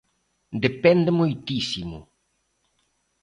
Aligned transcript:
Depende 0.65 1.09
moitísimo. 1.19 1.97